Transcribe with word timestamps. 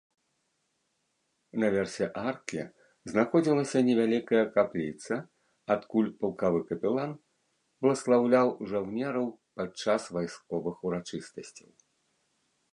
Наверсе 1.63 2.05
аркі 2.29 2.63
знаходзілася 3.11 3.79
невялікая 3.89 4.39
капліца, 4.55 5.19
адкуль 5.75 6.09
палкавы 6.25 6.59
капелан 6.71 7.11
бласлаўляў 7.87 8.47
жаўнераў 8.73 9.27
падчас 9.61 10.01
вайсковых 10.17 10.75
урачыстасцяў. 10.91 11.69